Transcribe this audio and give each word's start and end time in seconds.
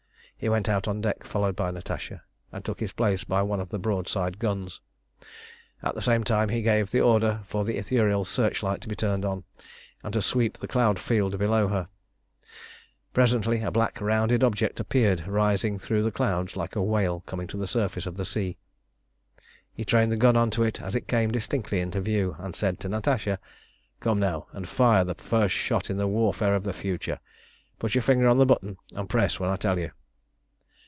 He 0.41 0.49
went 0.49 0.67
out 0.67 0.87
on 0.87 1.01
deck, 1.01 1.23
followed 1.23 1.55
by 1.55 1.69
Natasha, 1.69 2.23
and 2.51 2.65
took 2.65 2.79
his 2.79 2.93
place 2.93 3.23
by 3.23 3.43
one 3.43 3.59
of 3.59 3.69
the 3.69 3.77
broadside 3.77 4.39
guns. 4.39 4.81
At 5.83 5.93
the 5.93 6.01
same 6.01 6.23
time 6.23 6.49
he 6.49 6.63
gave 6.63 6.89
the 6.89 6.99
order 6.99 7.41
for 7.45 7.63
the 7.63 7.77
Ithuriel's 7.77 8.27
searchlight 8.27 8.81
to 8.81 8.87
be 8.87 8.95
turned 8.95 9.23
on, 9.23 9.43
and 10.03 10.13
to 10.13 10.21
sweep 10.23 10.57
the 10.57 10.67
cloud 10.67 10.97
field 10.97 11.37
below 11.37 11.67
her. 11.67 11.89
Presently 13.13 13.61
a 13.61 13.69
black 13.69 14.01
rounded 14.01 14.43
object 14.43 14.79
appeared 14.79 15.27
rising 15.27 15.77
through 15.77 16.01
the 16.01 16.11
clouds 16.11 16.57
like 16.57 16.75
a 16.75 16.81
whale 16.81 17.19
coming 17.27 17.45
to 17.45 17.57
the 17.57 17.67
surface 17.67 18.07
of 18.07 18.17
the 18.17 18.25
sea. 18.25 18.57
He 19.71 19.85
trained 19.85 20.11
the 20.11 20.17
gun 20.17 20.35
on 20.35 20.49
to 20.57 20.63
it 20.63 20.81
as 20.81 20.95
it 20.95 21.07
came 21.07 21.29
distinctly 21.29 21.79
into 21.81 22.01
view, 22.01 22.35
and 22.39 22.55
said 22.55 22.79
to 22.79 22.89
Natasha 22.89 23.37
"Come, 23.99 24.19
now, 24.19 24.47
and 24.53 24.67
fire 24.67 25.03
the 25.03 25.13
first 25.13 25.53
shot 25.53 25.91
in 25.91 25.97
the 25.97 26.07
warfare 26.07 26.55
of 26.55 26.63
the 26.63 26.73
future. 26.73 27.19
Put 27.77 27.93
your 27.93 28.01
finger 28.01 28.27
on 28.27 28.39
the 28.39 28.47
button, 28.47 28.77
and 28.95 29.07
press 29.07 29.39
when 29.39 29.51
I 29.51 29.55
tell 29.55 29.77
you." 29.77 29.91